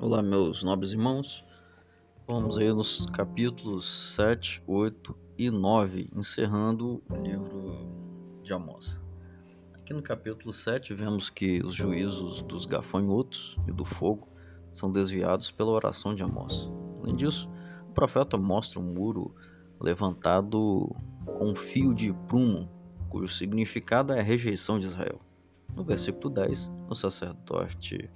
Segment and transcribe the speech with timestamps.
[0.00, 1.44] Olá, meus nobres irmãos.
[2.24, 9.02] Vamos aí nos capítulos 7, 8 e 9, encerrando o livro de Amós.
[9.74, 14.28] Aqui no capítulo 7, vemos que os juízos dos gafanhotos e do fogo
[14.70, 16.70] são desviados pela oração de Amós.
[17.02, 17.50] Além disso,
[17.88, 19.34] o profeta mostra um muro
[19.80, 20.94] levantado
[21.36, 22.70] com um fio de prumo,
[23.08, 25.18] cujo significado é a rejeição de Israel.
[25.74, 28.08] No versículo 10, o sacerdote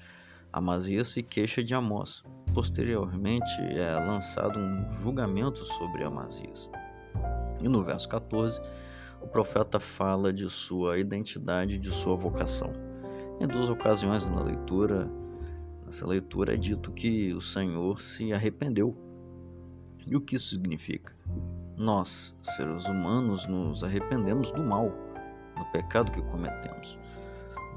[0.52, 2.22] Amazias se queixa de Amós.
[2.52, 6.70] Posteriormente é lançado um julgamento sobre Amazias.
[7.62, 8.60] E no verso 14,
[9.22, 12.70] o profeta fala de sua identidade de sua vocação.
[13.40, 15.10] Em duas ocasiões na leitura,
[15.86, 18.94] nessa leitura é dito que o Senhor se arrependeu.
[20.06, 21.16] E o que isso significa?
[21.78, 24.90] Nós, seres humanos, nos arrependemos do mal,
[25.56, 26.98] do pecado que cometemos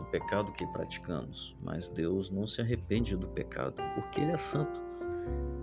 [0.06, 4.80] do pecado que praticamos, mas Deus não se arrepende do pecado, porque Ele é santo.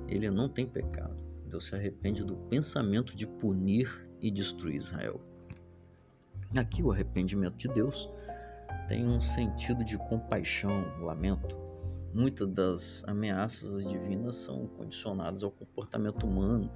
[0.08, 1.16] Ele não tem pecado.
[1.46, 5.20] Deus se arrepende do pensamento de punir e destruir Israel.
[6.56, 8.10] Aqui, o arrependimento de Deus
[8.88, 11.56] tem um sentido de compaixão, lamento.
[12.12, 16.70] Muitas das ameaças divinas são condicionadas ao comportamento humano,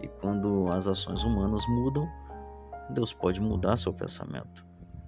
[0.00, 2.06] e quando as ações humanas mudam,
[2.90, 4.64] Deus pode mudar seu pensamento.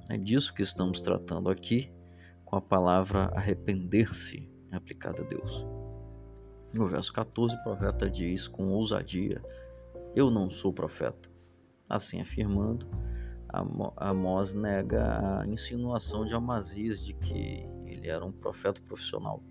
[0.09, 1.93] É disso que estamos tratando aqui
[2.45, 5.65] com a palavra arrepender-se aplicada a Deus.
[6.73, 9.43] No verso 14, o profeta diz com ousadia:
[10.15, 11.29] Eu não sou profeta.
[11.89, 12.89] Assim afirmando,
[13.97, 19.43] Amós nega a insinuação de Amazias de que ele era um profeta profissional,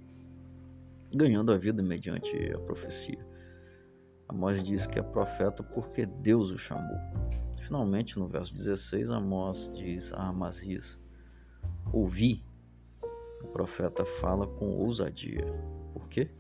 [1.14, 3.28] ganhando a vida mediante a profecia.
[4.30, 6.98] Amós diz que é profeta porque Deus o chamou.
[7.70, 11.00] Finalmente, no verso 16, Amós diz a Amazias:
[11.94, 12.44] Ouvi.
[13.44, 15.46] O profeta fala com ousadia.
[15.94, 16.32] Por quê?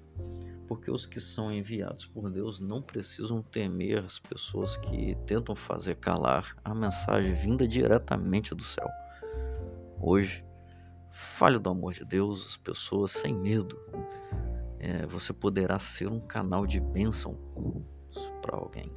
[0.67, 5.97] Porque os que são enviados por Deus não precisam temer as pessoas que tentam fazer
[5.97, 8.87] calar a mensagem vinda diretamente do céu.
[10.01, 10.43] Hoje,
[11.11, 13.79] fale do amor de Deus às pessoas sem medo.
[14.79, 17.37] É, você poderá ser um canal de bênção
[18.41, 18.91] para alguém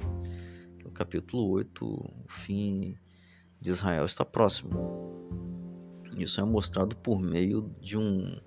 [0.91, 2.97] capítulo 8, o fim
[3.59, 4.71] de Israel está próximo.
[6.17, 8.37] Isso é mostrado por meio de um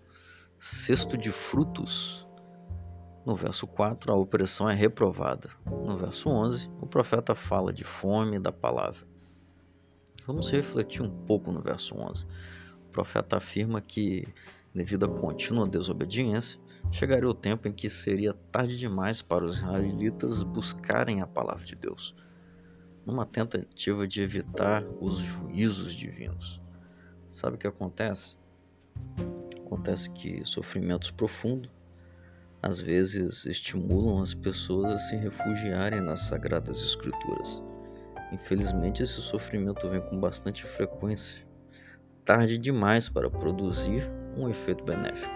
[0.58, 2.26] cesto de frutos.
[3.24, 5.50] No verso 4, a opressão é reprovada.
[5.66, 9.06] No verso 11, o profeta fala de fome da palavra.
[10.26, 12.26] Vamos refletir um pouco no verso 11.
[12.86, 14.26] O profeta afirma que,
[14.74, 16.60] devido à contínua desobediência,
[16.91, 21.74] chegaria o tempo em que seria tarde demais para os israelitas buscarem a palavra de
[21.74, 22.14] Deus
[23.06, 26.60] numa tentativa de evitar os juízos divinos.
[27.28, 28.36] Sabe o que acontece?
[29.64, 31.70] Acontece que sofrimentos profundos
[32.60, 37.62] às vezes estimulam as pessoas a se refugiarem nas sagradas escrituras.
[38.32, 41.47] Infelizmente, esse sofrimento vem com bastante frequência,
[42.24, 45.32] tarde demais para produzir um efeito benéfico,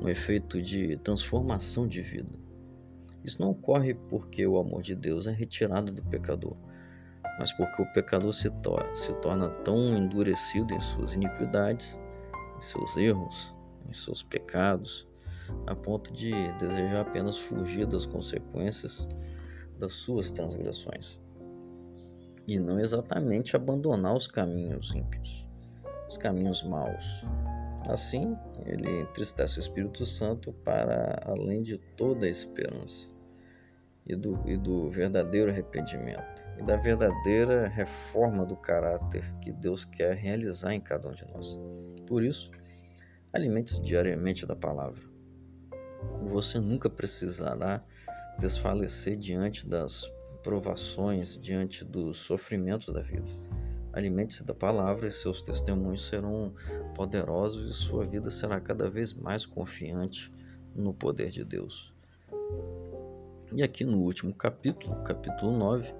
[0.00, 2.38] um efeito de transformação de vida.
[3.22, 6.56] Isso não ocorre porque o amor de Deus é retirado do pecador,
[7.38, 11.98] mas porque o pecador se, torna, se torna tão endurecido em suas iniquidades,
[12.56, 13.54] em seus erros,
[13.88, 15.06] em seus pecados,
[15.66, 19.06] a ponto de desejar apenas fugir das consequências
[19.78, 21.18] das suas transgressões
[22.46, 25.48] e não exatamente abandonar os caminhos ímpios,
[26.08, 27.24] os caminhos maus.
[27.90, 33.08] Assim, ele entristece o Espírito Santo para além de toda a esperança
[34.06, 40.14] e do, e do verdadeiro arrependimento e da verdadeira reforma do caráter que Deus quer
[40.14, 41.58] realizar em cada um de nós.
[42.06, 42.52] Por isso,
[43.32, 45.02] alimente-se diariamente da palavra.
[46.28, 47.84] Você nunca precisará
[48.38, 50.08] desfalecer diante das
[50.44, 53.59] provações, diante dos sofrimentos da vida.
[53.92, 56.54] Alimente-se da palavra e seus testemunhos serão
[56.94, 60.32] poderosos e sua vida será cada vez mais confiante
[60.74, 61.92] no poder de Deus.
[63.52, 65.92] E aqui no último capítulo, capítulo 9,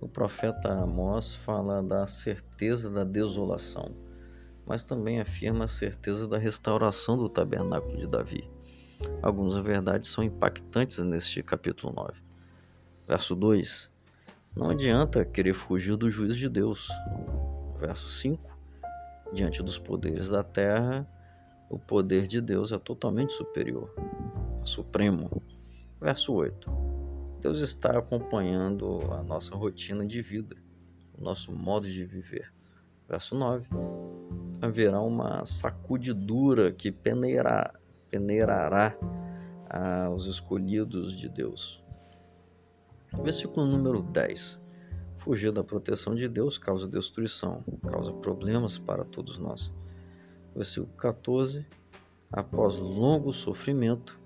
[0.00, 3.94] o profeta Amós fala da certeza da desolação,
[4.66, 8.50] mas também afirma a certeza da restauração do tabernáculo de Davi.
[9.22, 12.12] Algumas verdades são impactantes neste capítulo 9.
[13.06, 13.90] Verso 2:
[14.56, 16.88] Não adianta querer fugir do juízo de Deus.
[17.78, 18.58] Verso 5:
[19.32, 21.08] Diante dos poderes da terra,
[21.68, 23.92] o poder de Deus é totalmente superior,
[24.64, 25.30] supremo.
[26.00, 26.70] Verso 8:
[27.40, 30.56] Deus está acompanhando a nossa rotina de vida,
[31.18, 32.52] o nosso modo de viver.
[33.08, 33.68] Verso 9:
[34.62, 37.74] Haverá uma sacudidura que peneirá,
[38.10, 38.96] peneirará
[40.06, 41.84] aos escolhidos de Deus.
[43.22, 44.63] Versículo número 10.
[45.24, 49.72] Fugir da proteção de Deus causa destruição, causa problemas para todos nós.
[50.54, 51.66] Versículo 14.
[52.30, 54.20] Após longo sofrimento,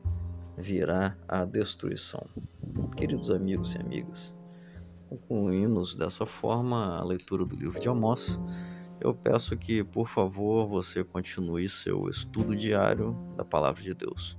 [0.56, 2.26] virá a destruição.
[2.96, 4.34] Queridos amigos e amigas,
[5.08, 8.40] concluímos dessa forma a leitura do livro de Amós.
[9.00, 14.36] Eu peço que, por favor, você continue seu estudo diário da Palavra de Deus.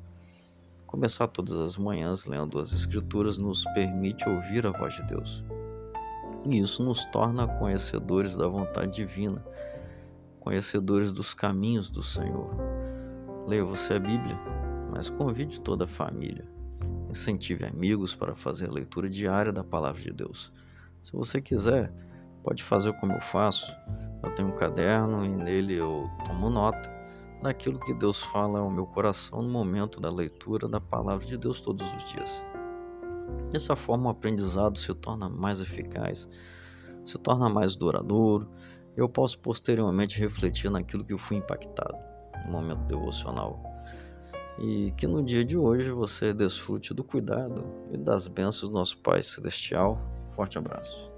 [0.85, 5.41] Começar todas as manhãs lendo as Escrituras nos permite ouvir a voz de Deus.
[6.45, 9.45] E isso nos torna conhecedores da vontade divina,
[10.39, 12.49] conhecedores dos caminhos do Senhor.
[13.45, 14.39] Leia você a Bíblia,
[14.91, 16.47] mas convide toda a família.
[17.09, 20.51] Incentive amigos para fazer a leitura diária da Palavra de Deus.
[21.01, 21.91] Se você quiser,
[22.43, 23.73] pode fazer como eu faço.
[24.23, 26.89] Eu tenho um caderno e nele eu tomo nota
[27.41, 31.59] daquilo que Deus fala ao meu coração no momento da leitura da palavra de Deus
[31.61, 32.43] todos os dias.
[33.51, 36.27] Dessa forma, o aprendizado se torna mais eficaz,
[37.03, 38.47] se torna mais duradouro.
[38.95, 41.97] Eu posso posteriormente refletir naquilo que eu fui impactado
[42.45, 43.61] no momento devocional.
[44.59, 48.97] E que no dia de hoje você desfrute do cuidado e das bênçãos do nosso
[48.97, 49.97] Pai Celestial.
[50.33, 51.09] Forte abraço.